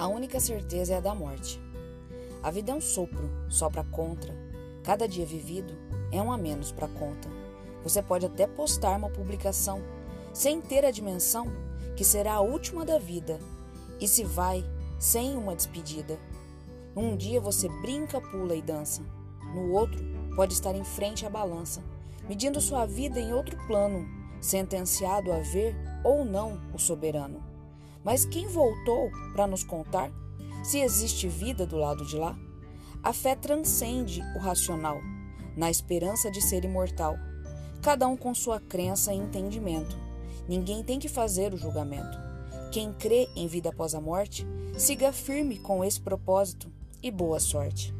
[0.00, 1.60] A única certeza é a da morte.
[2.42, 4.34] A vida é um sopro, sopra contra.
[4.82, 5.76] Cada dia vivido
[6.10, 7.28] é um a menos para conta.
[7.84, 9.82] Você pode até postar uma publicação
[10.32, 11.48] sem ter a dimensão
[11.98, 13.38] que será a última da vida
[14.00, 14.64] e se vai
[14.98, 16.18] sem uma despedida.
[16.96, 19.02] Num dia você brinca, pula e dança.
[19.54, 20.02] No outro,
[20.34, 21.84] pode estar em frente à balança,
[22.26, 24.08] medindo sua vida em outro plano,
[24.40, 27.49] sentenciado a ver ou não o soberano.
[28.04, 30.10] Mas quem voltou para nos contar
[30.64, 32.38] se existe vida do lado de lá?
[33.02, 35.00] A fé transcende o racional,
[35.56, 37.16] na esperança de ser imortal.
[37.82, 39.96] Cada um com sua crença e entendimento.
[40.48, 42.18] Ninguém tem que fazer o julgamento.
[42.70, 46.70] Quem crê em vida após a morte, siga firme com esse propósito
[47.02, 47.99] e boa sorte.